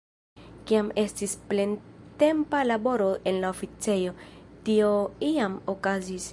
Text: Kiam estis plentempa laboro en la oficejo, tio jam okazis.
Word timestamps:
Kiam 0.69 0.87
estis 1.01 1.35
plentempa 1.51 2.63
laboro 2.71 3.11
en 3.33 3.39
la 3.45 3.53
oficejo, 3.57 4.15
tio 4.71 4.91
jam 5.29 5.61
okazis. 5.77 6.27